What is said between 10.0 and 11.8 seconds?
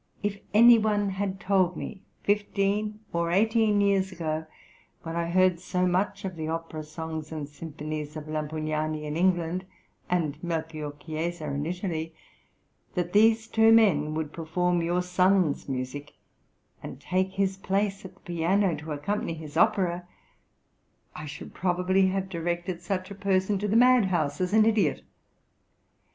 and Melchior Chiesa in